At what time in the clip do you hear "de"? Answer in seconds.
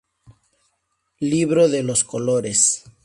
1.69-1.83